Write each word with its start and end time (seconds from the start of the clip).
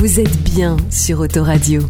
Vous 0.00 0.18
êtes 0.18 0.42
bien 0.44 0.78
sur 0.90 1.20
Autoradio. 1.20 1.82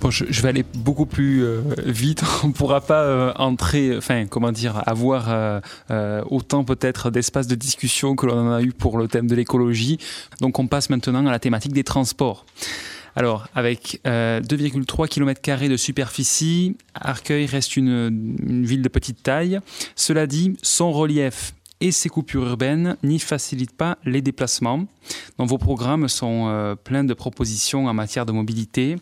Bon, 0.00 0.12
je, 0.12 0.40
vais 0.40 0.48
aller 0.48 0.64
beaucoup 0.76 1.06
plus 1.06 1.42
euh, 1.42 1.60
vite. 1.84 2.22
On 2.44 2.46
ne 2.46 2.52
pourra 2.52 2.80
pas 2.80 3.02
euh, 3.02 3.32
entrer, 3.34 3.96
enfin, 3.96 4.26
comment 4.26 4.52
dire, 4.52 4.80
avoir 4.86 5.24
euh, 5.90 6.22
autant 6.30 6.62
peut-être 6.62 7.10
d'espace 7.10 7.48
de 7.48 7.56
discussion 7.56 8.14
que 8.14 8.26
l'on 8.26 8.38
en 8.38 8.52
a 8.52 8.62
eu 8.62 8.70
pour 8.70 8.96
le 8.96 9.08
thème 9.08 9.26
de 9.26 9.34
l'écologie. 9.34 9.98
Donc, 10.40 10.60
on 10.60 10.68
passe 10.68 10.88
maintenant 10.88 11.26
à 11.26 11.32
la 11.32 11.40
thématique 11.40 11.72
des 11.72 11.82
transports. 11.82 12.46
Alors, 13.16 13.48
avec 13.56 14.00
euh, 14.06 14.40
2,3 14.40 15.08
km 15.08 15.68
de 15.68 15.76
superficie, 15.76 16.76
Arcueil 16.94 17.46
reste 17.46 17.76
une, 17.76 18.36
une 18.40 18.64
ville 18.64 18.82
de 18.82 18.88
petite 18.88 19.20
taille. 19.24 19.58
Cela 19.96 20.28
dit, 20.28 20.56
son 20.62 20.92
relief 20.92 21.54
et 21.80 21.90
ses 21.92 22.08
coupures 22.08 22.46
urbaines 22.46 22.96
n'y 23.02 23.18
facilitent 23.18 23.76
pas 23.76 23.98
les 24.04 24.22
déplacements. 24.22 24.86
Donc 25.38 25.48
vos 25.48 25.58
programmes 25.58 26.08
sont 26.08 26.48
euh, 26.48 26.74
pleins 26.74 27.04
de 27.04 27.14
propositions 27.14 27.86
en 27.86 27.94
matière 27.94 28.26
de 28.26 28.32
mobilité. 28.32 28.96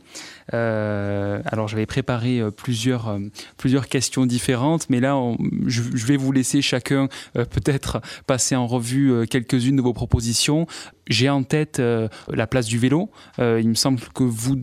Euh, 0.52 1.40
alors 1.46 1.68
j'avais 1.68 1.86
préparé 1.86 2.40
euh, 2.40 2.50
plusieurs, 2.50 3.08
euh, 3.08 3.18
plusieurs 3.56 3.88
questions 3.88 4.26
différentes, 4.26 4.90
mais 4.90 5.00
là 5.00 5.18
je, 5.66 5.80
vais 6.06 6.16
vous 6.16 6.32
laisser 6.32 6.60
chacun 6.60 7.08
peut-être 7.34 8.00
passer 8.26 8.56
en 8.56 8.66
revue 8.66 9.26
quelques-unes 9.28 9.76
de 9.76 9.82
vos 9.82 9.92
propositions. 9.92 10.66
J'ai 11.06 11.28
en 11.28 11.42
tête 11.42 11.80
la 12.30 12.46
place 12.46 12.66
du 12.66 12.78
vélo. 12.78 13.10
il 13.38 13.68
me 13.68 13.74
semble 13.74 14.00
que 14.14 14.22
vous, 14.22 14.56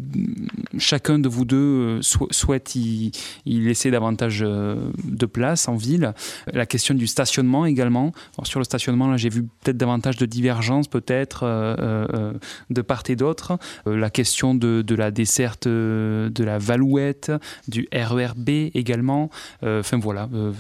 chacun 0.78 1.20
de 1.20 1.30
vous 1.30 1.46
deux 1.46 2.02
sou 2.02 2.28
souhaite 2.32 2.76
y, 2.76 3.12
laisser 3.46 3.92
davantage 3.92 4.40
de 4.40 5.26
place 5.26 5.68
en 5.68 5.76
ville. 5.76 6.14
La 6.52 6.66
question 6.66 6.94
du 6.94 7.08
stationnement 7.08 7.66
également. 7.66 8.12
Sur 8.44 8.60
le 8.60 8.66
stationnement, 8.66 9.16
j'ai 9.18 9.30
vu 9.30 9.44
peut-être 9.44 9.78
davantage 9.78 10.18
de 10.18 10.26
divergences 10.26 10.88
peut-être 10.88 11.46
de 12.70 12.82
part 12.82 13.04
et 13.10 13.16
d'autre. 13.16 13.58
la 13.86 14.10
question 14.10 14.56
de 14.56 14.96
la 14.96 15.12
desserte 15.12 15.68
de 15.72 16.44
la 16.44 16.58
Valouette, 16.58 17.32
du 17.68 17.88
RERB 17.94 18.50
également. 18.74 19.30
Euh, 19.64 19.82
enfin 19.82 19.98
voilà, 19.98 20.30
euh, 20.34 20.52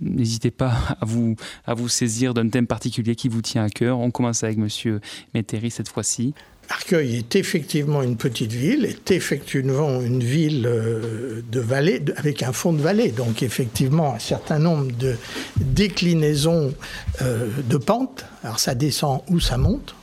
n'hésitez 0.00 0.50
pas 0.50 0.72
à 1.00 1.04
vous, 1.04 1.36
à 1.66 1.74
vous 1.74 1.88
saisir 1.88 2.34
d'un 2.34 2.48
thème 2.48 2.66
particulier 2.66 3.14
qui 3.14 3.28
vous 3.28 3.42
tient 3.42 3.64
à 3.64 3.70
cœur. 3.70 3.98
On 3.98 4.10
commence 4.10 4.44
avec 4.44 4.58
Monsieur 4.58 5.00
Métairie 5.34 5.70
cette 5.70 5.88
fois-ci. 5.88 6.34
Arcueil 6.70 7.16
est 7.16 7.34
effectivement 7.36 8.02
une 8.02 8.18
petite 8.18 8.52
ville, 8.52 8.84
est 8.84 9.10
effectivement 9.10 10.02
une 10.02 10.22
ville 10.22 10.66
euh, 10.66 11.40
de 11.50 11.60
vallée, 11.60 12.02
avec 12.16 12.42
un 12.42 12.52
fond 12.52 12.74
de 12.74 12.82
vallée, 12.82 13.10
donc 13.10 13.42
effectivement 13.42 14.14
un 14.14 14.18
certain 14.18 14.58
nombre 14.58 14.92
de 14.92 15.16
déclinaisons 15.56 16.74
de 17.20 17.76
pentes. 17.78 18.26
Alors 18.44 18.58
ça 18.58 18.74
descend 18.74 19.22
ou 19.28 19.40
ça 19.40 19.56
monte. 19.56 19.94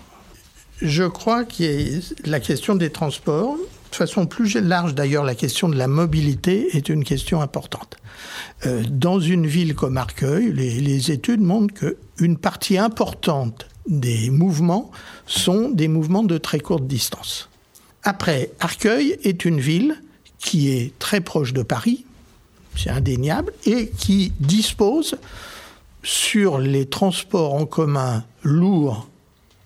Je 0.81 1.03
crois 1.03 1.45
que 1.45 2.00
la 2.27 2.39
question 2.39 2.75
des 2.75 2.89
transports 2.89 3.57
de 3.95 4.07
façon 4.07 4.25
plus 4.25 4.55
large, 4.55 4.93
d'ailleurs, 4.93 5.23
la 5.23 5.35
question 5.35 5.69
de 5.69 5.77
la 5.77 5.88
mobilité 5.88 6.75
est 6.75 6.89
une 6.89 7.05
question 7.05 7.41
importante. 7.41 7.97
Euh, 8.65 8.83
dans 8.89 9.21
une 9.21 9.47
ville 9.47 9.73
comme 9.73 9.95
Arcueil, 9.95 10.51
les, 10.51 10.81
les 10.81 11.11
études 11.11 11.39
montrent 11.39 11.73
qu'une 11.73 12.38
partie 12.38 12.77
importante 12.77 13.67
des 13.88 14.29
mouvements 14.31 14.91
sont 15.27 15.69
des 15.69 15.88
mouvements 15.88 16.23
de 16.23 16.38
très 16.38 16.59
courte 16.59 16.88
distance. 16.88 17.49
Après, 18.03 18.51
Arcueil 18.59 19.17
est 19.23 19.45
une 19.45 19.61
ville 19.61 20.01
qui 20.39 20.71
est 20.71 20.97
très 20.99 21.21
proche 21.21 21.53
de 21.53 21.63
Paris, 21.63 22.05
c'est 22.75 22.89
indéniable, 22.89 23.53
et 23.66 23.91
qui 23.97 24.33
dispose 24.41 25.17
sur 26.03 26.59
les 26.59 26.85
transports 26.85 27.53
en 27.53 27.66
commun 27.66 28.25
lourds 28.43 29.07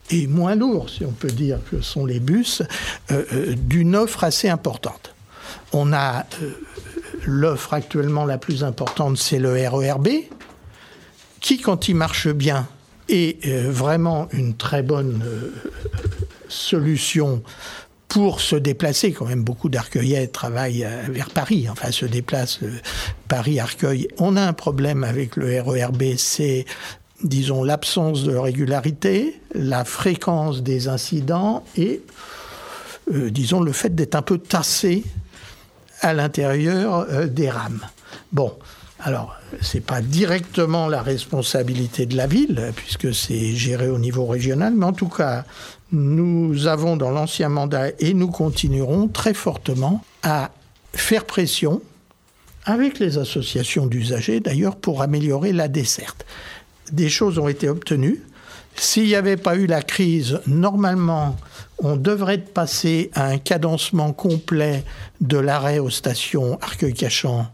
et 0.09 0.27
moins 0.27 0.55
lourds, 0.55 0.89
si 0.89 1.05
on 1.05 1.11
peut 1.11 1.29
dire, 1.29 1.59
que 1.69 1.81
sont 1.81 2.05
les 2.05 2.19
bus, 2.19 2.61
euh, 3.11 3.23
euh, 3.33 3.55
d'une 3.55 3.95
offre 3.95 4.23
assez 4.23 4.49
importante. 4.49 5.13
On 5.73 5.93
a 5.93 6.25
euh, 6.41 6.51
l'offre 7.25 7.73
actuellement 7.73 8.25
la 8.25 8.37
plus 8.37 8.63
importante, 8.63 9.17
c'est 9.17 9.39
le 9.39 9.51
RERB, 9.51 10.09
qui, 11.39 11.59
quand 11.59 11.87
il 11.87 11.95
marche 11.95 12.27
bien, 12.27 12.67
est 13.07 13.43
vraiment 13.67 14.27
une 14.33 14.55
très 14.55 14.83
bonne 14.83 15.23
solution 16.47 17.41
pour 18.07 18.39
se 18.39 18.55
déplacer, 18.55 19.13
quand 19.13 19.25
même 19.25 19.43
beaucoup 19.43 19.67
d'Arcueillais 19.67 20.27
travaillent 20.27 20.87
vers 21.09 21.31
Paris, 21.31 21.67
enfin 21.71 21.91
se 21.91 22.05
déplacent 22.05 22.59
Paris-Arcueil. 23.27 24.09
On 24.19 24.35
a 24.35 24.43
un 24.43 24.53
problème 24.53 25.03
avec 25.03 25.37
le 25.37 25.59
RERB, 25.59 26.17
c'est 26.17 26.65
disons, 27.23 27.63
l'absence 27.63 28.23
de 28.23 28.35
régularité, 28.35 29.39
la 29.53 29.85
fréquence 29.85 30.63
des 30.63 30.87
incidents 30.87 31.63
et, 31.75 32.01
euh, 33.11 33.29
disons, 33.29 33.61
le 33.61 33.71
fait 33.71 33.93
d'être 33.93 34.15
un 34.15 34.21
peu 34.21 34.37
tassé 34.37 35.03
à 36.01 36.13
l'intérieur 36.13 37.05
euh, 37.09 37.27
des 37.27 37.49
rames. 37.49 37.85
Bon, 38.31 38.53
alors, 39.01 39.35
ce 39.61 39.77
n'est 39.77 39.81
pas 39.81 40.01
directement 40.01 40.87
la 40.87 41.01
responsabilité 41.01 42.05
de 42.05 42.17
la 42.17 42.27
ville, 42.27 42.71
puisque 42.75 43.13
c'est 43.13 43.53
géré 43.53 43.89
au 43.89 43.97
niveau 43.97 44.25
régional, 44.25 44.73
mais 44.75 44.85
en 44.85 44.93
tout 44.93 45.07
cas, 45.07 45.45
nous 45.91 46.67
avons 46.67 46.97
dans 46.97 47.09
l'ancien 47.09 47.49
mandat 47.49 47.89
et 47.99 48.13
nous 48.13 48.27
continuerons 48.27 49.07
très 49.07 49.33
fortement 49.33 50.03
à 50.21 50.51
faire 50.93 51.25
pression 51.25 51.81
avec 52.65 52.99
les 52.99 53.17
associations 53.17 53.87
d'usagers, 53.87 54.41
d'ailleurs, 54.41 54.75
pour 54.75 55.01
améliorer 55.01 55.53
la 55.53 55.67
desserte 55.67 56.25
des 56.91 57.09
choses 57.09 57.37
ont 57.39 57.47
été 57.47 57.69
obtenues. 57.69 58.21
S'il 58.75 59.05
n'y 59.05 59.15
avait 59.15 59.37
pas 59.37 59.55
eu 59.55 59.65
la 59.65 59.81
crise, 59.81 60.39
normalement, 60.47 61.35
on 61.79 61.95
devrait 61.95 62.37
passer 62.37 63.11
à 63.13 63.25
un 63.25 63.37
cadencement 63.37 64.13
complet 64.13 64.83
de 65.21 65.37
l'arrêt 65.37 65.79
aux 65.79 65.89
stations 65.89 66.57
Arcueil-Cachan, 66.61 67.47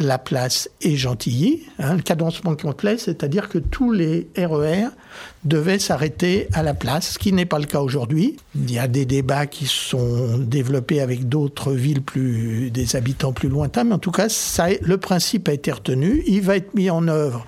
La 0.00 0.18
Place 0.18 0.70
et 0.80 0.96
Gentilly. 0.96 1.64
Hein, 1.78 1.96
le 1.96 2.02
cadencement 2.02 2.56
complet, 2.56 2.96
c'est-à-dire 2.96 3.48
que 3.48 3.58
tous 3.58 3.92
les 3.92 4.28
RER 4.36 4.86
e 4.86 4.90
devaient 5.44 5.78
s'arrêter 5.78 6.48
à 6.54 6.62
la 6.62 6.72
place, 6.72 7.12
ce 7.12 7.18
qui 7.18 7.32
n'est 7.32 7.44
pas 7.44 7.58
le 7.58 7.66
cas 7.66 7.80
aujourd'hui. 7.80 8.36
Il 8.54 8.70
y 8.70 8.78
a 8.78 8.88
des 8.88 9.04
débats 9.04 9.46
qui 9.46 9.66
sont 9.66 10.38
développés 10.38 11.00
avec 11.00 11.28
d'autres 11.28 11.72
villes 11.72 12.02
plus 12.02 12.70
des 12.70 12.96
habitants 12.96 13.32
plus 13.32 13.48
lointains, 13.48 13.84
mais 13.84 13.94
en 13.94 13.98
tout 13.98 14.10
cas, 14.10 14.28
le 14.80 14.96
principe 14.96 15.48
a 15.48 15.52
été 15.52 15.70
retenu. 15.70 16.22
Il 16.26 16.40
va 16.40 16.56
être 16.56 16.74
mis 16.74 16.88
en 16.88 17.06
œuvre 17.08 17.44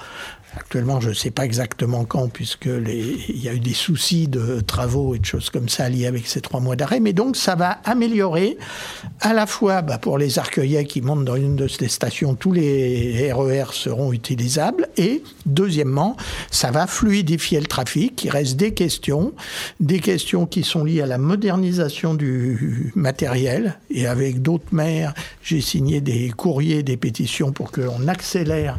Actuellement, 0.57 1.01
je 1.01 1.11
ne 1.11 1.15
sais 1.15 1.31
pas 1.31 1.45
exactement 1.45 2.07
quand, 2.07 2.29
puisque 2.29 2.67
il 2.67 3.43
y 3.43 3.49
a 3.49 3.53
eu 3.53 3.61
des 3.61 3.75
soucis 3.75 4.27
de 4.27 4.61
travaux 4.61 5.15
et 5.15 5.19
de 5.19 5.25
choses 5.25 5.51
comme 5.51 5.69
ça 5.69 5.89
liés 5.91 6.07
avec 6.07 6.27
ces 6.27 6.41
trois 6.41 6.61
mois 6.61 6.77
d'arrêt. 6.77 6.99
Mais 6.99 7.13
donc, 7.13 7.37
ça 7.37 7.55
va 7.57 7.79
améliorer 7.85 8.57
à 9.21 9.35
la 9.35 9.47
fois 9.47 9.83
bah, 9.83 9.99
pour 9.99 10.17
les 10.17 10.39
arcueillais 10.39 10.87
qui 10.87 11.03
montent 11.03 11.27
dans 11.27 11.37
une 11.37 11.57
de 11.57 11.69
ces 11.69 11.89
stations, 11.89 12.35
tous 12.35 12.53
les 12.53 13.31
RER 13.33 13.65
e 13.69 13.73
seront 13.73 14.15
utilisables. 14.15 14.89
Et 14.97 15.23
deuxièmement, 15.45 16.17
ça 16.51 16.71
va 16.71 16.87
fluidifier 16.87 17.61
le 17.61 17.67
trafic. 17.67 18.25
Il 18.25 18.31
reste 18.31 18.57
des 18.57 18.73
questions, 18.73 19.35
des 19.79 20.01
questions 20.01 20.47
qui 20.47 20.63
sont 20.63 20.85
liées 20.85 21.03
à 21.03 21.07
la 21.07 21.19
modernisation 21.19 22.15
du 22.15 22.93
matériel. 22.95 23.79
Et 23.91 24.07
avec 24.07 24.41
d'autres 24.41 24.73
maires, 24.75 25.13
j'ai 25.43 25.61
signé 25.61 26.01
des 26.01 26.31
courriers, 26.31 26.83
des 26.83 26.97
pétitions 26.97 27.53
pour 27.53 27.71
qu'on 27.73 28.09
accélère 28.09 28.79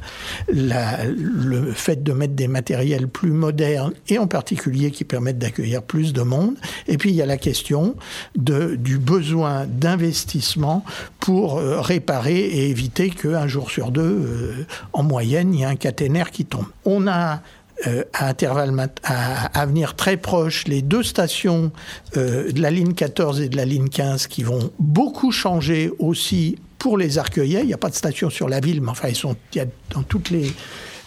la, 0.51 1.05
le 1.05 1.66
le 1.67 1.73
fait 1.73 2.01
de 2.01 2.13
mettre 2.13 2.33
des 2.33 2.47
matériels 2.47 3.09
plus 3.09 3.31
modernes 3.31 3.91
et 4.07 4.17
en 4.19 4.28
particulier 4.28 4.89
qui 4.89 5.03
permettent 5.03 5.38
d'accueillir 5.38 5.83
plus 5.83 6.13
de 6.13 6.22
monde. 6.22 6.55
Et 6.88 6.97
puis 6.97 7.09
il 7.09 7.16
y 7.16 7.22
a 7.22 7.25
la 7.25 7.35
question 7.35 7.95
de, 8.38 8.75
du 8.75 8.97
besoin 8.97 9.66
d'investissement 9.67 10.85
pour 11.19 11.57
euh, 11.57 11.81
réparer 11.81 12.38
et 12.38 12.69
éviter 12.69 13.09
qu'un 13.09 13.47
jour 13.47 13.69
sur 13.69 13.91
deux, 13.91 14.01
euh, 14.01 14.66
en 14.94 15.03
moyenne, 15.03 15.53
il 15.53 15.59
y 15.59 15.66
a 15.66 15.69
un 15.69 15.75
caténaire 15.75 16.31
qui 16.31 16.45
tombe. 16.45 16.67
On 16.85 17.06
a 17.06 17.41
euh, 17.85 18.06
à 18.13 18.30
intervalles 18.30 18.74
à, 19.03 19.65
venir 19.65 19.95
très 19.95 20.15
proches 20.15 20.68
les 20.68 20.81
deux 20.81 21.03
stations 21.03 21.71
de 22.15 22.62
la 22.62 22.71
ligne 22.71 22.94
14 22.94 23.41
et 23.41 23.50
de 23.50 23.57
la 23.57 23.65
ligne 23.65 23.89
15 23.89 24.27
qui 24.27 24.44
vont 24.44 24.71
beaucoup 24.80 25.31
changer 25.31 25.91
aussi 26.00 26.57
pour 26.77 26.97
les 26.97 27.18
arcueillais. 27.18 27.62
Il 27.62 27.68
n'y 27.68 27.74
a 27.74 27.77
pas 27.77 27.89
de 27.89 27.95
station 27.95 28.29
sur 28.29 28.50
la 28.50 28.59
ville, 28.59 28.81
mais 28.81 28.89
enfin, 28.89 29.09
ils 29.09 29.15
sont, 29.15 29.35
il 29.53 29.57
y 29.57 29.62
a 29.62 29.65
dans 29.91 30.03
toutes 30.03 30.29
les, 30.29 30.51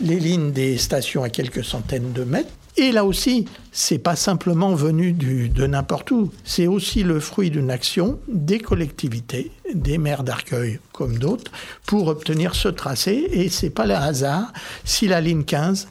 les 0.00 0.18
lignes 0.18 0.52
des 0.52 0.78
stations 0.78 1.22
à 1.22 1.28
quelques 1.28 1.64
centaines 1.64 2.12
de 2.12 2.24
mètres. 2.24 2.52
Et 2.76 2.92
là 2.92 3.04
aussi, 3.04 3.46
c'est 3.72 3.98
pas 3.98 4.16
simplement 4.16 4.74
venu 4.74 5.12
du, 5.12 5.48
de 5.48 5.66
n'importe 5.66 6.10
où, 6.12 6.30
c'est 6.44 6.66
aussi 6.66 7.02
le 7.02 7.20
fruit 7.20 7.50
d'une 7.50 7.70
action 7.70 8.18
des 8.28 8.58
collectivités, 8.58 9.50
des 9.74 9.98
maires 9.98 10.22
d'Arcueil 10.22 10.78
comme 10.92 11.18
d'autres, 11.18 11.50
pour 11.84 12.08
obtenir 12.08 12.54
ce 12.54 12.68
tracé. 12.68 13.26
Et 13.32 13.48
c'est 13.48 13.70
pas 13.70 13.86
le 13.86 13.94
hasard 13.94 14.52
si 14.84 15.08
la 15.08 15.20
ligne 15.20 15.44
15 15.44 15.88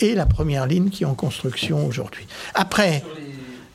est 0.00 0.14
la 0.14 0.26
première 0.26 0.66
ligne 0.66 0.90
qui 0.90 1.02
est 1.02 1.06
en 1.06 1.14
construction 1.14 1.86
aujourd'hui. 1.86 2.26
Après. 2.54 3.02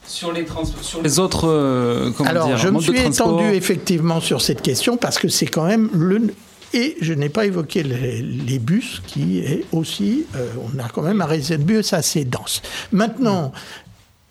Sur 0.07 0.31
les 0.31 1.19
autres. 1.19 1.48
Euh, 1.48 2.12
Alors, 2.25 2.48
dire, 2.48 2.57
je 2.57 2.69
me 2.69 2.80
suis 2.80 3.00
étendu 3.00 3.45
effectivement 3.45 4.19
sur 4.21 4.42
cette 4.42 4.62
question 4.62 4.98
parce 4.98 5.19
que 5.19 5.27
c'est 5.27 5.45
quand 5.45 5.65
même 5.65 5.89
le, 5.94 6.33
et 6.74 6.98
je 7.01 7.13
n'ai 7.13 7.30
pas 7.30 7.45
évoqué 7.45 7.83
les, 7.83 8.21
les, 8.21 8.59
bus, 8.59 9.01
qui 9.06 9.39
est 9.39 9.65
aussi, 9.71 10.25
euh, 10.36 10.48
on 10.62 10.80
a 10.80 10.89
quand 10.89 11.01
même 11.01 11.21
un 11.21 11.25
réseau 11.25 11.56
de 11.56 11.63
bus 11.63 11.94
assez 11.94 12.25
dense. 12.25 12.62
Maintenant, 12.92 13.51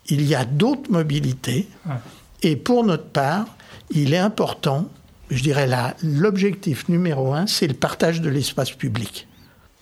il 0.09 0.27
y 0.27 0.35
a 0.35 0.45
d'autres 0.45 0.91
mobilités. 0.91 1.69
Et 2.43 2.57
pour 2.57 2.85
notre 2.85 3.07
part, 3.07 3.47
il 3.91 4.15
est 4.15 4.19
important, 4.19 4.89
je 5.31 5.43
dirais 5.43 5.67
là, 5.67 5.97
l'objectif 6.03 6.89
numéro 6.89 7.33
un, 7.33 7.47
c'est 7.47 7.67
le 7.67 7.75
partage 7.75 8.21
de 8.21 8.29
l'espace 8.29 8.71
public. 8.73 9.27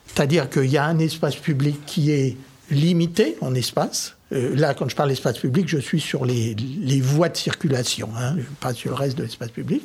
C'est-à-dire 0.06 0.48
qu'il 0.48 0.66
y 0.66 0.78
a 0.78 0.84
un 0.84 0.98
espace 0.98 1.36
public 1.36 1.76
qui 1.86 2.12
est 2.12 2.36
limité 2.70 3.36
en 3.40 3.54
espace. 3.54 4.16
Euh, 4.32 4.54
là, 4.56 4.74
quand 4.74 4.88
je 4.88 4.96
parle 4.96 5.10
d'espace 5.10 5.38
public, 5.38 5.68
je 5.68 5.78
suis 5.78 6.00
sur 6.00 6.24
les, 6.24 6.54
voies 7.00 7.28
de 7.28 7.36
circulation, 7.36 8.08
hein, 8.18 8.36
pas 8.60 8.74
sur 8.74 8.90
le 8.90 8.96
reste 8.96 9.18
de 9.18 9.22
l'espace 9.22 9.50
public. 9.50 9.82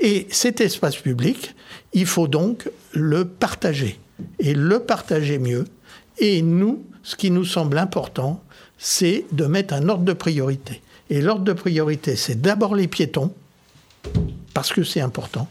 Et 0.00 0.26
cet 0.30 0.60
espace 0.60 0.96
public, 0.96 1.54
il 1.92 2.06
faut 2.06 2.28
donc 2.28 2.68
le 2.92 3.24
partager. 3.24 3.98
Et 4.38 4.54
le 4.54 4.80
partager 4.80 5.38
mieux. 5.38 5.64
Et 6.18 6.42
nous, 6.42 6.84
ce 7.02 7.16
qui 7.16 7.30
nous 7.30 7.44
semble 7.44 7.78
important, 7.78 8.42
c'est 8.78 9.24
de 9.32 9.46
mettre 9.46 9.74
un 9.74 9.88
ordre 9.88 10.04
de 10.04 10.12
priorité. 10.12 10.82
Et 11.10 11.20
l'ordre 11.20 11.44
de 11.44 11.52
priorité, 11.52 12.16
c'est 12.16 12.40
d'abord 12.40 12.74
les 12.74 12.88
piétons, 12.88 13.32
parce 14.52 14.72
que 14.72 14.82
c'est 14.82 15.00
important 15.00 15.48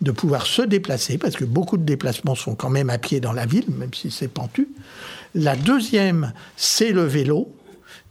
de 0.00 0.10
pouvoir 0.10 0.46
se 0.46 0.62
déplacer, 0.62 1.18
parce 1.18 1.36
que 1.36 1.44
beaucoup 1.44 1.76
de 1.76 1.84
déplacements 1.84 2.34
sont 2.34 2.54
quand 2.54 2.70
même 2.70 2.90
à 2.90 2.98
pied 2.98 3.20
dans 3.20 3.32
la 3.32 3.46
ville, 3.46 3.66
même 3.70 3.94
si 3.94 4.10
c'est 4.10 4.28
pentu. 4.28 4.68
La 5.34 5.56
deuxième, 5.56 6.32
c'est 6.56 6.92
le 6.92 7.04
vélo. 7.04 7.52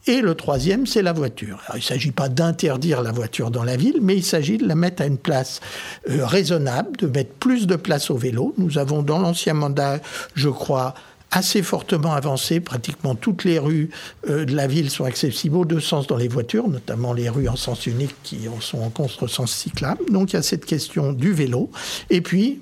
Et 0.07 0.21
le 0.21 0.35
troisième, 0.35 0.85
c'est 0.85 1.01
la 1.01 1.13
voiture. 1.13 1.59
il 1.73 1.77
ne 1.77 1.81
s'agit 1.81 2.11
pas 2.11 2.29
d'interdire 2.29 3.01
la 3.01 3.11
voiture 3.11 3.49
dans 3.49 3.63
la 3.63 3.75
ville, 3.75 3.97
mais 4.01 4.15
il 4.15 4.23
s'agit 4.23 4.59
de 4.59 4.67
la 4.67 4.75
mettre 4.75 5.01
à 5.01 5.07
une 5.07 5.17
place 5.17 5.61
euh, 6.09 6.23
raisonnable, 6.25 6.95
de 6.97 7.07
mettre 7.07 7.33
plus 7.33 7.65
de 7.65 7.75
place 7.75 8.11
au 8.11 8.15
vélo. 8.15 8.53
Nous 8.59 8.77
avons 8.77 9.01
dans 9.01 9.17
l'ancien 9.17 9.55
mandat, 9.55 9.99
je 10.35 10.49
crois, 10.49 10.93
assez 11.35 11.61
fortement 11.61 12.13
avancé. 12.13 12.59
Pratiquement 12.59 13.13
toutes 13.15 13.43
les 13.43 13.59
rues 13.59 13.89
euh, 14.29 14.45
de 14.45 14.55
la 14.55 14.67
ville 14.67 14.89
sont 14.89 15.03
accessibles 15.03 15.57
aux 15.57 15.65
deux 15.65 15.79
sens 15.79 16.07
dans 16.07 16.17
les 16.17 16.27
voitures, 16.27 16.67
notamment 16.67 17.13
les 17.13 17.29
rues 17.29 17.49
en 17.49 17.55
sens 17.55 17.85
unique 17.85 18.15
qui 18.23 18.47
sont 18.61 18.79
en 18.79 18.89
contresens 18.89 19.51
cyclable. 19.51 20.03
Donc 20.09 20.31
il 20.31 20.37
y 20.37 20.39
a 20.39 20.41
cette 20.41 20.65
question 20.65 21.11
du 21.11 21.33
vélo. 21.33 21.69
Et 22.09 22.21
puis, 22.21 22.61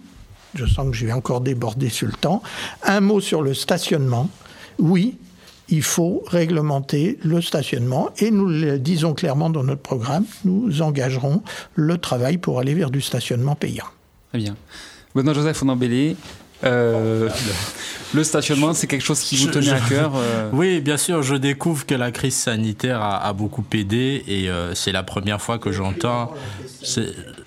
je 0.55 0.65
sens 0.65 0.89
que 0.89 0.95
je 0.95 1.05
vais 1.05 1.13
encore 1.13 1.41
déborder 1.41 1.89
sur 1.89 2.07
le 2.07 2.13
temps, 2.13 2.41
un 2.83 2.99
mot 2.99 3.19
sur 3.19 3.41
le 3.41 3.53
stationnement. 3.53 4.29
Oui, 4.79 5.17
il 5.69 5.83
faut 5.83 6.23
réglementer 6.27 7.17
le 7.23 7.41
stationnement 7.41 8.09
et 8.17 8.31
nous 8.31 8.47
le 8.47 8.79
disons 8.79 9.13
clairement 9.13 9.49
dans 9.49 9.63
notre 9.63 9.81
programme, 9.81 10.25
nous 10.45 10.81
engagerons 10.81 11.41
le 11.75 11.97
travail 11.97 12.37
pour 12.37 12.59
aller 12.59 12.73
vers 12.73 12.89
du 12.89 13.01
stationnement 13.01 13.55
payant. 13.55 13.85
Très 14.29 14.39
bien. 14.39 14.55
Benoît 15.15 15.33
Joseph, 15.33 15.61
on 15.63 15.69
embellit. 15.69 16.15
Euh, 16.63 17.29
le 18.13 18.23
stationnement, 18.23 18.73
c'est 18.73 18.87
quelque 18.87 19.03
chose 19.03 19.19
qui 19.19 19.37
vous 19.37 19.47
tenait 19.47 19.71
à 19.71 19.79
cœur 19.79 20.13
euh 20.15 20.49
Oui, 20.53 20.81
bien 20.81 20.97
sûr. 20.97 21.23
Je 21.23 21.35
découvre 21.35 21.85
que 21.85 21.95
la 21.95 22.11
crise 22.11 22.35
sanitaire 22.35 23.01
a, 23.01 23.33
beaucoup 23.33 23.65
aidé 23.73 24.23
et 24.27 24.49
euh, 24.49 24.73
c'est 24.75 24.91
la 24.91 25.03
première 25.03 25.41
fois 25.41 25.59
que 25.59 25.71
j'entends. 25.71 26.31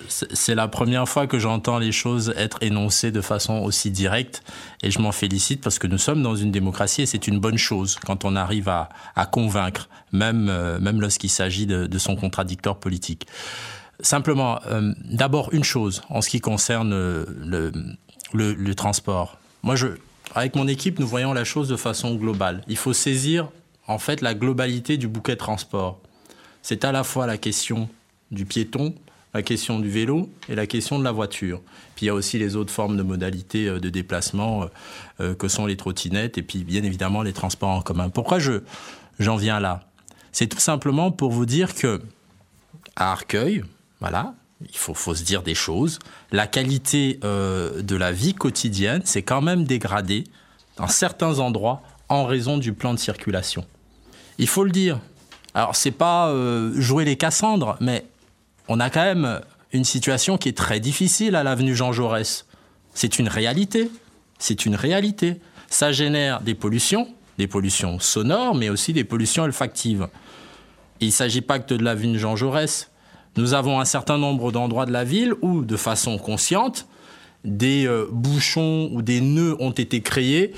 C'est 0.08 0.54
la 0.54 0.68
première 0.68 1.08
fois 1.08 1.26
que 1.26 1.38
j'entends 1.38 1.78
les 1.78 1.92
choses 1.92 2.32
être 2.36 2.58
énoncées 2.62 3.10
de 3.10 3.20
façon 3.20 3.54
aussi 3.58 3.90
directe 3.90 4.42
et 4.82 4.90
je 4.90 5.00
m'en 5.00 5.12
félicite 5.12 5.60
parce 5.60 5.78
que 5.78 5.86
nous 5.86 5.98
sommes 5.98 6.22
dans 6.22 6.36
une 6.36 6.52
démocratie 6.52 7.02
et 7.02 7.06
c'est 7.06 7.26
une 7.26 7.38
bonne 7.38 7.58
chose 7.58 7.98
quand 8.04 8.24
on 8.24 8.36
arrive 8.36 8.68
à, 8.68 8.88
convaincre, 9.26 9.88
même, 10.12 10.50
même 10.80 11.00
lorsqu'il 11.00 11.30
s'agit 11.30 11.66
de, 11.66 11.98
son 11.98 12.16
contradicteur 12.16 12.78
politique. 12.78 13.26
Simplement, 14.00 14.60
d'abord 15.04 15.52
une 15.52 15.64
chose 15.64 16.02
en 16.10 16.20
ce 16.20 16.28
qui 16.28 16.40
concerne 16.40 16.90
le, 16.90 17.72
le, 18.34 18.74
transport. 18.74 19.38
Moi, 19.62 19.76
je, 19.76 19.88
avec 20.34 20.54
mon 20.54 20.68
équipe, 20.68 20.98
nous 20.98 21.06
voyons 21.06 21.32
la 21.32 21.44
chose 21.44 21.68
de 21.68 21.76
façon 21.76 22.14
globale. 22.14 22.62
Il 22.68 22.76
faut 22.76 22.92
saisir 22.92 23.48
en 23.86 23.98
fait 23.98 24.20
la 24.20 24.34
globalité 24.34 24.96
du 24.96 25.08
bouquet 25.08 25.36
transport. 25.36 26.00
C'est 26.62 26.84
à 26.84 26.92
la 26.92 27.04
fois 27.04 27.26
la 27.26 27.38
question 27.38 27.88
du 28.30 28.44
piéton, 28.44 28.94
la 29.32 29.42
question 29.42 29.78
du 29.78 29.88
vélo 29.88 30.28
et 30.48 30.54
la 30.54 30.66
question 30.66 30.98
de 30.98 31.04
la 31.04 31.12
voiture. 31.12 31.60
Puis 31.94 32.06
il 32.06 32.08
y 32.08 32.10
a 32.10 32.14
aussi 32.14 32.38
les 32.38 32.56
autres 32.56 32.72
formes 32.72 32.96
de 32.96 33.02
modalités 33.02 33.68
euh, 33.68 33.78
de 33.78 33.88
déplacement 33.88 34.62
euh, 34.62 34.66
euh, 35.20 35.34
que 35.34 35.48
sont 35.48 35.66
les 35.66 35.76
trottinettes 35.76 36.38
et 36.38 36.42
puis 36.42 36.64
bien 36.64 36.82
évidemment 36.82 37.22
les 37.22 37.32
transports 37.32 37.70
en 37.70 37.82
commun. 37.82 38.08
Pourquoi 38.08 38.38
je 38.38 38.62
j'en 39.18 39.36
viens 39.36 39.60
là? 39.60 39.88
C'est 40.32 40.48
tout 40.48 40.58
simplement 40.58 41.10
pour 41.12 41.30
vous 41.30 41.46
dire 41.46 41.74
que 41.74 42.02
à 42.96 43.12
Arcueil, 43.12 43.62
voilà, 44.08 44.34
il 44.60 44.76
faut, 44.76 45.14
se 45.16 45.24
dire 45.24 45.42
des 45.42 45.56
choses. 45.56 45.98
La 46.30 46.46
qualité 46.46 47.18
euh, 47.24 47.82
de 47.82 47.96
la 47.96 48.12
vie 48.12 48.34
quotidienne 48.34 49.04
s'est 49.04 49.22
quand 49.22 49.40
même 49.40 49.64
dégradée 49.64 50.22
dans 50.76 50.86
certains 50.86 51.40
endroits 51.40 51.82
en 52.08 52.24
raison 52.24 52.56
du 52.56 52.72
plan 52.72 52.94
de 52.94 53.00
circulation. 53.00 53.66
Il 54.38 54.46
faut 54.46 54.62
le 54.62 54.70
dire. 54.70 55.00
Alors, 55.54 55.74
c'est 55.74 55.90
pas 55.90 56.28
euh, 56.28 56.72
jouer 56.80 57.04
les 57.04 57.16
Cassandres, 57.16 57.76
mais 57.80 58.06
on 58.68 58.78
a 58.78 58.90
quand 58.90 59.02
même 59.02 59.40
une 59.72 59.82
situation 59.82 60.38
qui 60.38 60.50
est 60.50 60.56
très 60.56 60.78
difficile 60.78 61.34
à 61.34 61.42
l'avenue 61.42 61.74
Jean 61.74 61.90
Jaurès. 61.90 62.46
C'est 62.94 63.18
une 63.18 63.28
réalité. 63.28 63.90
C'est 64.38 64.66
une 64.66 64.76
réalité. 64.76 65.40
Ça 65.68 65.90
génère 65.90 66.42
des 66.42 66.54
pollutions, 66.54 67.08
des 67.38 67.48
pollutions 67.48 67.98
sonores, 67.98 68.54
mais 68.54 68.68
aussi 68.68 68.92
des 68.92 69.02
pollutions 69.02 69.42
olfactives. 69.42 70.06
il 71.00 71.08
ne 71.08 71.12
s'agit 71.12 71.40
pas 71.40 71.58
que 71.58 71.74
de 71.74 71.82
l'avenue 71.82 72.20
Jean 72.20 72.36
Jaurès. 72.36 72.88
Nous 73.36 73.54
avons 73.54 73.80
un 73.80 73.84
certain 73.84 74.18
nombre 74.18 74.52
d'endroits 74.52 74.86
de 74.86 74.92
la 74.92 75.04
ville 75.04 75.34
où, 75.42 75.64
de 75.64 75.76
façon 75.76 76.18
consciente, 76.18 76.86
des 77.44 77.86
euh, 77.86 78.06
bouchons 78.10 78.90
ou 78.92 79.02
des 79.02 79.20
nœuds 79.20 79.56
ont 79.60 79.70
été 79.70 80.00
créés 80.00 80.52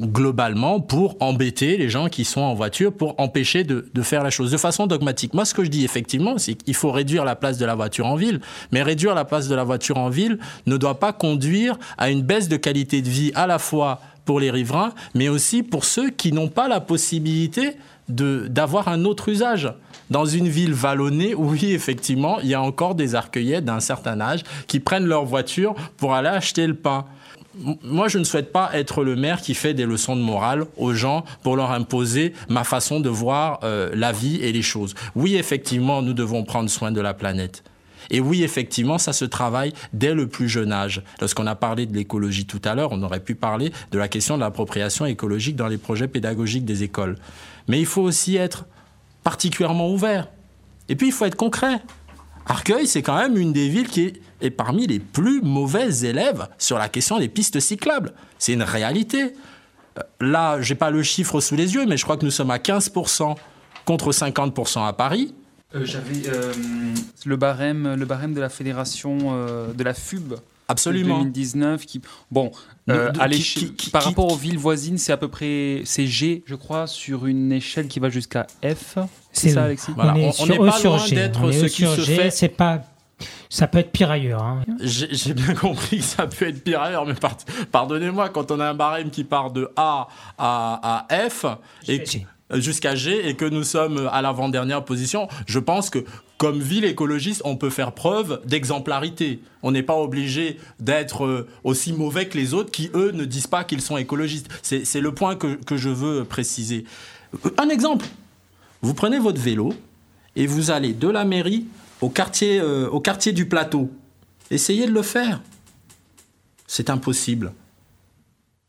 globalement 0.00 0.80
pour 0.80 1.16
embêter 1.20 1.76
les 1.76 1.88
gens 1.88 2.08
qui 2.08 2.24
sont 2.24 2.40
en 2.40 2.54
voiture, 2.54 2.92
pour 2.92 3.14
empêcher 3.18 3.64
de, 3.64 3.84
faire 4.02 4.22
la 4.22 4.30
chose 4.30 4.50
de 4.50 4.56
façon 4.56 4.86
dogmatique. 4.86 5.34
Moi, 5.34 5.44
ce 5.44 5.54
que 5.54 5.64
je 5.64 5.68
dis 5.68 5.84
effectivement, 5.84 6.38
c'est 6.38 6.54
qu'il 6.54 6.74
faut 6.74 6.90
réduire 6.90 7.24
la 7.24 7.36
place 7.36 7.58
de 7.58 7.66
la 7.66 7.74
voiture 7.74 8.06
en 8.06 8.16
ville, 8.16 8.40
mais 8.70 8.82
réduire 8.82 9.14
la 9.14 9.24
place 9.24 9.48
de 9.48 9.54
la 9.54 9.64
voiture 9.64 9.98
en 9.98 10.08
ville 10.08 10.38
ne 10.66 10.76
doit 10.76 10.98
pas 10.98 11.12
conduire 11.12 11.78
à 11.98 12.10
une 12.10 12.22
baisse 12.22 12.48
de 12.48 12.56
qualité 12.56 13.02
de 13.02 13.08
vie 13.08 13.32
à 13.34 13.46
la 13.46 13.58
fois 13.58 14.00
pour 14.24 14.40
les 14.40 14.50
riverains, 14.50 14.94
mais 15.14 15.28
aussi 15.28 15.62
pour 15.62 15.84
ceux 15.84 16.10
qui 16.10 16.32
n'ont 16.32 16.48
pas 16.48 16.68
la 16.68 16.80
possibilité 16.80 17.76
d'avoir 18.14 18.88
un 18.88 19.04
autre 19.04 19.28
usage. 19.28 19.72
Dans 20.10 20.26
une 20.26 20.48
ville 20.48 20.74
vallonnée, 20.74 21.34
oui, 21.36 21.72
effectivement, 21.72 22.38
il 22.40 22.48
y 22.48 22.54
a 22.54 22.62
encore 22.62 22.94
des 22.94 23.14
arcueillettes 23.14 23.64
d'un 23.64 23.80
certain 23.80 24.20
âge 24.20 24.42
qui 24.66 24.80
prennent 24.80 25.06
leur 25.06 25.24
voiture 25.24 25.74
pour 25.96 26.14
aller 26.14 26.28
acheter 26.28 26.66
le 26.66 26.74
pain. 26.74 27.06
Moi, 27.82 28.08
je 28.08 28.18
ne 28.18 28.24
souhaite 28.24 28.50
pas 28.50 28.70
être 28.72 29.04
le 29.04 29.14
maire 29.14 29.40
qui 29.40 29.54
fait 29.54 29.74
des 29.74 29.84
leçons 29.84 30.16
de 30.16 30.22
morale 30.22 30.64
aux 30.78 30.94
gens 30.94 31.24
pour 31.42 31.56
leur 31.56 31.70
imposer 31.70 32.32
ma 32.48 32.64
façon 32.64 32.98
de 33.00 33.10
voir 33.10 33.60
euh, 33.62 33.90
la 33.94 34.10
vie 34.12 34.36
et 34.36 34.52
les 34.52 34.62
choses. 34.62 34.94
Oui, 35.14 35.36
effectivement, 35.36 36.00
nous 36.00 36.14
devons 36.14 36.44
prendre 36.44 36.70
soin 36.70 36.92
de 36.92 37.00
la 37.00 37.12
planète. 37.12 37.62
Et 38.10 38.20
oui, 38.20 38.42
effectivement, 38.42 38.98
ça 38.98 39.12
se 39.12 39.24
travaille 39.24 39.72
dès 39.92 40.14
le 40.14 40.28
plus 40.28 40.48
jeune 40.48 40.72
âge. 40.72 41.02
Lorsqu'on 41.20 41.46
a 41.46 41.54
parlé 41.54 41.86
de 41.86 41.94
l'écologie 41.94 42.46
tout 42.46 42.60
à 42.64 42.74
l'heure, 42.74 42.92
on 42.92 43.02
aurait 43.02 43.20
pu 43.20 43.34
parler 43.34 43.72
de 43.90 43.98
la 43.98 44.08
question 44.08 44.36
de 44.36 44.40
l'appropriation 44.40 45.06
écologique 45.06 45.56
dans 45.56 45.68
les 45.68 45.78
projets 45.78 46.08
pédagogiques 46.08 46.64
des 46.64 46.82
écoles. 46.82 47.16
Mais 47.68 47.78
il 47.78 47.86
faut 47.86 48.02
aussi 48.02 48.36
être 48.36 48.66
particulièrement 49.22 49.90
ouvert. 49.90 50.28
Et 50.88 50.96
puis, 50.96 51.08
il 51.08 51.12
faut 51.12 51.24
être 51.24 51.36
concret. 51.36 51.80
Arcueil, 52.46 52.86
c'est 52.86 53.02
quand 53.02 53.16
même 53.16 53.36
une 53.36 53.52
des 53.52 53.68
villes 53.68 53.88
qui 53.88 54.12
est, 54.40 54.50
parmi 54.50 54.86
les 54.86 54.98
plus 54.98 55.40
mauvaises 55.42 56.04
élèves 56.04 56.48
sur 56.58 56.76
la 56.78 56.88
question 56.88 57.18
des 57.18 57.28
pistes 57.28 57.60
cyclables. 57.60 58.12
C'est 58.38 58.52
une 58.52 58.64
réalité. 58.64 59.34
Euh, 59.98 60.02
là, 60.20 60.60
j'ai 60.60 60.74
pas 60.74 60.90
le 60.90 61.02
chiffre 61.02 61.40
sous 61.40 61.54
les 61.54 61.74
yeux, 61.74 61.86
mais 61.86 61.96
je 61.96 62.04
crois 62.04 62.16
que 62.16 62.24
nous 62.24 62.32
sommes 62.32 62.50
à 62.50 62.58
15% 62.58 63.36
contre 63.84 64.12
50% 64.12 64.86
à 64.86 64.92
Paris. 64.92 65.34
Euh, 65.74 65.84
j'avais 65.84 66.28
euh, 66.28 66.52
le 67.24 67.36
barème, 67.36 67.94
le 67.94 68.04
barème 68.04 68.34
de 68.34 68.40
la 68.40 68.48
fédération 68.48 69.18
de 69.72 69.82
la 69.82 69.94
FUB. 69.94 70.34
Absolument. 70.68 71.18
2019 71.18 71.84
qui 71.84 72.00
bon 72.30 72.50
euh, 72.88 73.12
par 73.92 74.04
rapport 74.04 74.32
aux 74.32 74.36
villes 74.36 74.58
voisines, 74.58 74.96
c'est 74.96 75.12
à 75.12 75.16
peu 75.16 75.28
près 75.28 75.82
c'est 75.84 76.06
G, 76.06 76.42
je 76.46 76.54
crois, 76.54 76.86
sur 76.86 77.26
une 77.26 77.52
échelle 77.52 77.88
qui 77.88 78.00
va 78.00 78.08
jusqu'à 78.08 78.46
F. 78.64 78.98
C'est 79.32 79.50
ça, 79.50 79.64
Alexis 79.64 79.92
On 79.96 80.14
est, 80.14 80.32
sur, 80.32 80.46
pas 80.46 80.80
loin 80.82 81.08
d'être 81.08 81.52
ce 81.52 81.66
qui 81.66 81.82
se 81.82 82.00
fait. 82.00 82.30
C'est 82.30 82.48
pas 82.48 82.82
ça 83.48 83.66
peut 83.66 83.78
être 83.78 83.92
pire 83.92 84.10
ailleurs. 84.10 84.42
Hein. 84.42 84.64
J'ai 84.80 85.34
bien 85.34 85.54
compris 85.60 85.98
que 85.98 86.04
ça 86.04 86.26
peut 86.26 86.48
être 86.48 86.64
pire 86.64 86.80
ailleurs, 86.80 87.06
mais 87.06 87.14
pardonnez-moi, 87.70 88.30
quand 88.30 88.50
on 88.50 88.58
a 88.58 88.66
un 88.66 88.74
barème 88.74 89.10
qui 89.10 89.24
part 89.24 89.50
de 89.50 89.70
A 89.76 90.08
à, 90.38 91.06
à 91.08 91.28
F, 91.28 91.44
et, 91.86 92.02
jusqu'à 92.54 92.94
G 92.94 93.28
et 93.28 93.34
que 93.34 93.44
nous 93.44 93.64
sommes 93.64 94.08
à 94.12 94.22
l'avant-dernière 94.22 94.84
position, 94.84 95.28
je 95.46 95.58
pense 95.58 95.90
que 95.90 96.04
comme 96.42 96.58
ville 96.58 96.84
écologiste, 96.84 97.40
on 97.44 97.54
peut 97.56 97.70
faire 97.70 97.92
preuve 97.92 98.40
d'exemplarité. 98.44 99.40
On 99.62 99.70
n'est 99.70 99.84
pas 99.84 99.96
obligé 99.96 100.58
d'être 100.80 101.24
euh, 101.24 101.46
aussi 101.62 101.92
mauvais 101.92 102.26
que 102.26 102.36
les 102.36 102.52
autres 102.52 102.72
qui, 102.72 102.90
eux, 102.94 103.12
ne 103.12 103.24
disent 103.24 103.46
pas 103.46 103.62
qu'ils 103.62 103.80
sont 103.80 103.96
écologistes. 103.96 104.48
C'est 104.60 105.00
le 105.00 105.14
point 105.14 105.36
que, 105.36 105.76
je 105.76 105.88
veux 105.88 106.24
préciser. 106.24 106.84
Un 107.58 107.68
exemple. 107.68 108.06
Vous 108.80 108.92
prenez 108.92 109.20
votre 109.20 109.40
vélo 109.40 109.72
et 110.34 110.48
vous 110.48 110.72
allez 110.72 110.94
de 110.94 111.06
la 111.06 111.24
mairie 111.24 111.66
au 112.00 112.08
quartier, 112.08 112.58
euh, 112.58 112.88
au 112.88 112.98
quartier 112.98 113.30
du 113.30 113.46
plateau. 113.46 113.92
Essayez 114.50 114.86
de 114.86 114.92
le 114.92 115.02
faire. 115.02 115.42
C'est 116.66 116.90
impossible. 116.90 117.52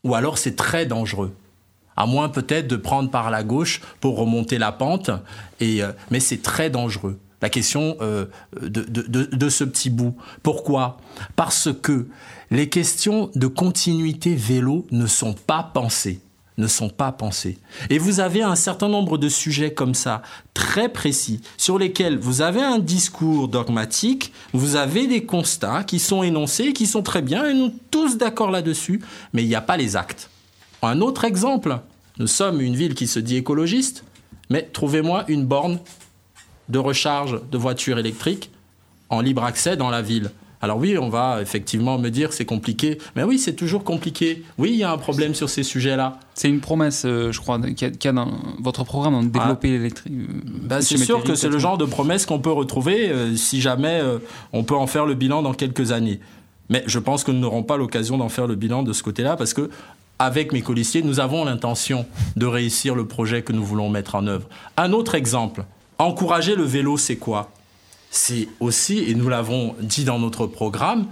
Ou 0.03 0.13
alors 0.13 0.37
c'est 0.37 0.55
très 0.55 0.85
dangereux. 0.85 1.33
À 1.95 2.05
moins 2.05 2.29
peut-être 2.29 2.67
de 2.67 2.75
prendre 2.75 3.09
par 3.09 3.31
la 3.31 3.43
gauche 3.43 3.81
pour 3.99 4.17
remonter 4.17 4.57
la 4.57 4.71
pente, 4.71 5.11
et, 5.59 5.81
mais 6.11 6.19
c'est 6.19 6.41
très 6.41 6.69
dangereux 6.69 7.19
la 7.41 7.49
question 7.49 7.97
de, 7.99 8.85
de, 8.87 9.49
ce 9.49 9.65
petit 9.65 9.89
bout. 9.89 10.15
Pourquoi? 10.43 10.97
Parce 11.35 11.69
que 11.73 12.07
les 12.51 12.69
questions 12.69 13.31
de 13.35 13.47
continuité 13.47 14.33
vélo 14.33 14.87
ne 14.91 15.07
sont 15.07 15.33
pas 15.33 15.61
pensées 15.73 16.21
ne 16.57 16.67
sont 16.67 16.89
pas 16.89 17.11
pensées. 17.11 17.57
Et 17.89 17.97
vous 17.97 18.19
avez 18.19 18.43
un 18.43 18.55
certain 18.55 18.87
nombre 18.87 19.17
de 19.17 19.29
sujets 19.29 19.73
comme 19.73 19.95
ça, 19.95 20.21
très 20.53 20.89
précis, 20.89 21.41
sur 21.57 21.79
lesquels 21.79 22.17
vous 22.17 22.41
avez 22.41 22.61
un 22.61 22.79
discours 22.79 23.47
dogmatique, 23.47 24.31
vous 24.53 24.75
avez 24.75 25.07
des 25.07 25.25
constats 25.25 25.83
qui 25.83 25.99
sont 25.99 26.23
énoncés, 26.23 26.73
qui 26.73 26.85
sont 26.85 27.01
très 27.01 27.21
bien, 27.21 27.47
et 27.47 27.53
nous 27.53 27.73
tous 27.91 28.17
d'accord 28.17 28.51
là-dessus, 28.51 29.01
mais 29.33 29.43
il 29.43 29.47
n'y 29.47 29.55
a 29.55 29.61
pas 29.61 29.77
les 29.77 29.95
actes. 29.95 30.29
Un 30.83 30.99
autre 30.99 31.23
exemple, 31.23 31.79
nous 32.19 32.27
sommes 32.27 32.61
une 32.61 32.75
ville 32.75 32.93
qui 32.93 33.07
se 33.07 33.19
dit 33.19 33.37
écologiste, 33.37 34.03
mais 34.49 34.63
trouvez-moi 34.73 35.23
une 35.29 35.45
borne 35.45 35.79
de 36.69 36.77
recharge 36.77 37.39
de 37.51 37.57
voitures 37.57 37.97
électriques 37.99 38.51
en 39.09 39.21
libre 39.21 39.43
accès 39.43 39.77
dans 39.77 39.89
la 39.89 40.01
ville. 40.01 40.31
Alors 40.61 40.77
oui, 40.77 40.97
on 40.97 41.09
va 41.09 41.41
effectivement 41.41 41.97
me 41.97 42.09
dire 42.09 42.31
c'est 42.31 42.45
compliqué, 42.45 42.97
mais 43.15 43.23
oui, 43.23 43.37
c'est 43.37 43.53
toujours 43.53 43.83
compliqué. 43.83 44.43
Oui, 44.57 44.71
il 44.71 44.77
y 44.77 44.83
a 44.83 44.91
un 44.91 44.97
problème 44.97 45.35
sur 45.35 45.49
ces 45.49 45.63
sujets-là. 45.63 46.19
C'est 46.35 46.47
une 46.47 46.61
promesse, 46.61 47.03
euh, 47.05 47.33
je 47.33 47.41
crois, 47.41 47.59
qu'il 47.59 47.91
y, 48.01 48.07
a 48.07 48.11
dans 48.13 48.31
votre 48.59 48.85
programme 48.85 49.27
de 49.27 49.29
développer 49.29 49.69
ah. 49.69 49.71
l'électrique. 49.71 50.13
Euh, 50.13 50.41
ben, 50.61 50.79
c'est 50.79 50.97
sûr 50.97 51.21
que 51.23 51.35
c'est 51.35 51.49
le 51.49 51.59
genre 51.59 51.77
de 51.77 51.85
promesse 51.85 52.25
qu'on 52.25 52.39
peut 52.39 52.51
retrouver 52.51 53.09
euh, 53.09 53.35
si 53.35 53.59
jamais 53.59 54.01
on 54.53 54.63
peut 54.63 54.75
en 54.75 54.87
faire 54.87 55.05
le 55.05 55.15
bilan 55.15 55.41
dans 55.41 55.53
quelques 55.53 55.91
années. 55.91 56.21
Mais 56.69 56.83
je 56.87 56.97
pense 56.97 57.25
que 57.25 57.31
nous 57.31 57.39
n'aurons 57.39 57.63
pas 57.63 57.75
l'occasion 57.75 58.17
d'en 58.17 58.29
faire 58.29 58.47
le 58.47 58.55
bilan 58.55 58.83
de 58.83 58.93
ce 58.93 59.03
côté-là 59.03 59.35
parce 59.35 59.53
que 59.53 59.69
avec 60.23 60.53
mes 60.53 60.61
colistiers, 60.61 61.01
nous 61.01 61.19
avons 61.19 61.43
l'intention 61.43 62.05
de 62.37 62.45
réussir 62.45 62.95
le 62.95 63.05
projet 63.05 63.41
que 63.41 63.51
nous 63.51 63.63
voulons 63.63 63.89
mettre 63.89 64.15
en 64.15 64.25
œuvre. 64.25 64.47
Un 64.77 64.93
autre 64.93 65.15
exemple, 65.15 65.65
encourager 65.97 66.55
le 66.55 66.63
vélo, 66.63 66.97
c'est 66.97 67.17
quoi? 67.17 67.51
C'est 68.09 68.47
aussi, 68.61 68.99
et 68.99 69.15
nous 69.15 69.27
l'avons 69.27 69.75
dit 69.81 70.05
dans 70.05 70.19
notre 70.19 70.47
programme, 70.47 71.07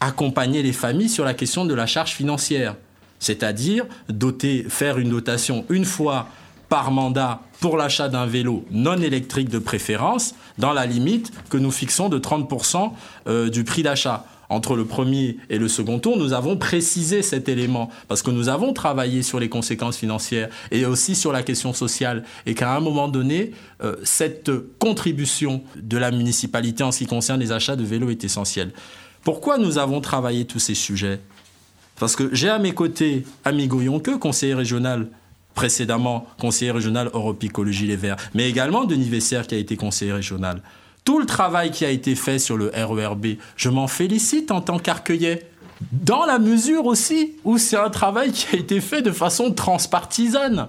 accompagner 0.00 0.62
les 0.62 0.72
familles 0.72 1.10
sur 1.10 1.24
la 1.24 1.34
question 1.34 1.66
de 1.66 1.74
la 1.74 1.86
charge 1.86 2.12
financière. 2.12 2.76
C'est-à-dire 3.18 3.84
doter, 4.08 4.64
faire 4.68 4.98
une 4.98 5.10
dotation 5.10 5.66
une 5.68 5.84
fois 5.84 6.28
par 6.70 6.90
mandat 6.90 7.42
pour 7.60 7.76
l'achat 7.76 8.08
d'un 8.08 8.24
vélo 8.24 8.64
non 8.70 8.96
électrique 8.96 9.50
de 9.50 9.58
préférence, 9.58 10.34
dans 10.56 10.72
la 10.72 10.86
limite 10.86 11.32
que 11.50 11.58
nous 11.58 11.70
fixons 11.70 12.08
de 12.08 12.18
30% 12.18 12.92
euh, 13.26 13.50
du 13.50 13.64
prix 13.64 13.82
d'achat 13.82 14.24
entre 14.48 14.76
le 14.76 14.84
premier 14.84 15.36
et 15.50 15.58
le 15.58 15.68
second 15.68 15.98
tour, 15.98 16.16
nous 16.16 16.32
avons 16.32 16.56
précisé 16.56 17.22
cet 17.22 17.48
élément 17.48 17.90
parce 18.08 18.22
que 18.22 18.30
nous 18.30 18.48
avons 18.48 18.72
travaillé 18.72 19.22
sur 19.22 19.40
les 19.40 19.48
conséquences 19.48 19.96
financières 19.96 20.48
et 20.70 20.84
aussi 20.86 21.14
sur 21.14 21.32
la 21.32 21.42
question 21.42 21.72
sociale 21.72 22.24
et 22.46 22.54
qu'à 22.54 22.74
un 22.74 22.80
moment 22.80 23.08
donné, 23.08 23.52
euh, 23.82 23.96
cette 24.04 24.50
contribution 24.78 25.62
de 25.76 25.98
la 25.98 26.10
municipalité 26.10 26.82
en 26.82 26.92
ce 26.92 26.98
qui 26.98 27.06
concerne 27.06 27.40
les 27.40 27.52
achats 27.52 27.76
de 27.76 27.84
vélos 27.84 28.10
est 28.10 28.24
essentielle. 28.24 28.72
Pourquoi 29.22 29.58
nous 29.58 29.78
avons 29.78 30.00
travaillé 30.00 30.44
tous 30.44 30.60
ces 30.60 30.74
sujets? 30.74 31.20
Parce 31.98 32.16
que 32.16 32.30
j'ai 32.32 32.48
à 32.48 32.58
mes 32.58 32.72
côtés 32.72 33.24
Amigo 33.44 33.80
Yonke, 33.80 34.18
conseiller 34.18 34.54
régional 34.54 35.08
précédemment 35.54 36.24
conseiller 36.38 36.70
régional 36.70 37.10
Europe 37.12 37.42
Écologie 37.42 37.88
Les 37.88 37.96
Verts, 37.96 38.16
mais 38.32 38.48
également 38.48 38.84
Denis 38.84 39.08
Vesser 39.08 39.40
qui 39.48 39.56
a 39.56 39.58
été 39.58 39.76
conseiller 39.76 40.12
régional 40.12 40.62
tout 41.08 41.18
le 41.18 41.24
travail 41.24 41.70
qui 41.70 41.86
a 41.86 41.88
été 41.88 42.14
fait 42.14 42.38
sur 42.38 42.58
le 42.58 42.70
RERB, 42.76 43.38
je 43.56 43.70
m'en 43.70 43.88
félicite 43.88 44.50
en 44.50 44.60
tant 44.60 44.78
qu'arcueillet. 44.78 45.48
Dans 45.90 46.26
la 46.26 46.38
mesure 46.38 46.84
aussi 46.84 47.32
où 47.44 47.56
c'est 47.56 47.78
un 47.78 47.88
travail 47.88 48.30
qui 48.30 48.54
a 48.54 48.58
été 48.58 48.78
fait 48.82 49.00
de 49.00 49.10
façon 49.10 49.50
transpartisane. 49.50 50.68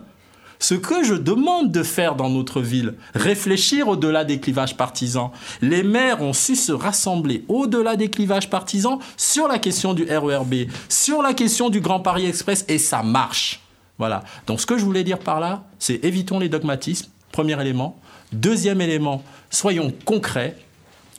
Ce 0.57 0.75
que 0.75 1.03
je 1.03 1.13
demande 1.13 1.73
de 1.73 1.83
faire 1.83 2.15
dans 2.15 2.29
notre 2.29 2.61
ville, 2.61 2.93
réfléchir 3.13 3.89
au-delà 3.89 4.23
des 4.23 4.39
clivages 4.39 4.77
partisans. 4.77 5.31
Les 5.61 5.83
maires 5.83 6.21
ont 6.21 6.31
su 6.31 6.55
se 6.55 6.71
rassembler 6.71 7.43
au-delà 7.49 7.97
des 7.97 8.09
clivages 8.09 8.49
partisans 8.49 8.99
sur 9.17 9.49
la 9.49 9.59
question 9.59 9.93
du 9.93 10.05
RERB, 10.05 10.69
sur 10.87 11.21
la 11.21 11.33
question 11.33 11.69
du 11.69 11.81
Grand 11.81 11.99
Paris 11.99 12.27
Express, 12.27 12.63
et 12.69 12.77
ça 12.77 13.03
marche. 13.03 13.59
Voilà. 13.97 14.23
Donc 14.47 14.61
ce 14.61 14.65
que 14.65 14.77
je 14.77 14.85
voulais 14.85 15.03
dire 15.03 15.19
par 15.19 15.41
là, 15.41 15.65
c'est 15.79 16.01
évitons 16.05 16.39
les 16.39 16.47
dogmatismes, 16.47 17.09
premier 17.33 17.59
élément. 17.59 17.99
Deuxième 18.31 18.81
élément, 18.81 19.23
soyons 19.49 19.93
concrets, 20.05 20.55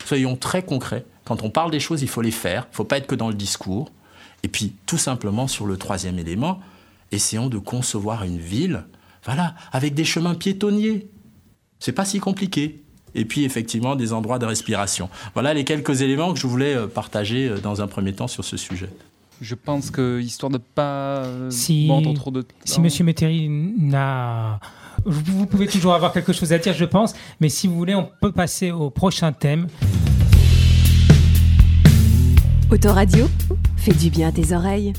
soyons 0.05 0.37
très 0.37 0.63
concrets. 0.63 1.05
Quand 1.25 1.43
on 1.43 1.51
parle 1.51 1.71
des 1.71 1.81
choses, 1.81 2.03
il 2.03 2.09
faut 2.09 2.23
les 2.23 2.31
faire. 2.31 2.67
Il 2.69 2.73
ne 2.73 2.77
faut 2.77 2.85
pas 2.85 2.99
être 2.99 3.07
que 3.07 3.15
dans 3.15 3.29
le 3.29 3.35
discours. 3.35 3.91
Et 4.43 4.49
puis, 4.49 4.73
tout 4.87 4.99
simplement, 4.99 5.47
sur 5.49 5.67
le 5.67 5.77
troisième 5.77 6.19
élément, 6.19 6.61
essayons 7.13 7.49
de 7.49 7.59
concevoir 7.59 8.25
une 8.25 8.39
ville, 8.39 8.85
voilà, 9.25 9.55
avec 9.73 9.95
des 9.95 10.05
chemins 10.05 10.35
piétonniers. 10.35 11.09
C'est 11.79 11.93
pas 11.93 12.05
si 12.05 12.21
compliqué. 12.21 12.83
Et 13.15 13.25
puis, 13.25 13.45
effectivement, 13.45 13.97
des 13.97 14.13
endroits 14.13 14.39
de 14.39 14.47
respiration. 14.47 15.09
Voilà 15.35 15.53
les 15.53 15.65
quelques 15.65 16.03
éléments 16.03 16.33
que 16.33 16.39
je 16.39 16.47
voulais 16.47 16.75
euh, 16.75 16.87
partager 16.87 17.49
euh, 17.49 17.59
dans 17.59 17.83
un 17.83 17.89
premier 17.89 18.13
temps 18.13 18.29
sur 18.29 18.45
ce 18.45 18.57
sujet. 18.57 18.89
Je 19.41 19.55
pense 19.55 19.91
que, 19.91 20.21
histoire 20.21 20.51
de 20.51 20.59
pas 20.59 21.25
si, 21.49 21.91
trop 22.15 22.31
de 22.31 22.45
Si 22.65 22.79
M. 22.79 22.89
Métairie 23.07 23.49
n'a 23.49 24.61
vous 25.05 25.47
pouvez 25.47 25.67
toujours 25.67 25.95
avoir 25.95 26.13
quelque 26.13 26.33
chose 26.33 26.53
à 26.53 26.59
dire, 26.59 26.75
je 26.75 26.85
pense. 26.85 27.15
Mais 27.41 27.49
si 27.49 27.67
vous 27.67 27.75
voulez, 27.75 27.95
on 27.95 28.09
peut 28.21 28.33
passer 28.33 28.71
au 28.71 28.91
prochain 28.91 29.33
thème. 29.33 29.67
Autoradio, 32.71 33.29
fait 33.77 33.95
du 33.95 34.11
bien 34.11 34.29
à 34.29 34.33
tes 34.33 34.53
oreilles. 34.53 34.93